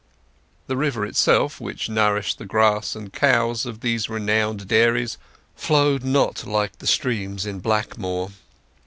The 0.65 0.75
river 0.77 1.05
itself, 1.05 1.61
which 1.61 1.87
nourished 1.87 2.39
the 2.39 2.45
grass 2.47 2.95
and 2.95 3.13
cows 3.13 3.67
of 3.67 3.81
these 3.81 4.09
renowned 4.09 4.67
dairies, 4.67 5.19
flowed 5.55 6.03
not 6.03 6.43
like 6.47 6.79
the 6.79 6.87
streams 6.87 7.45
in 7.45 7.59
Blackmoor. 7.59 8.31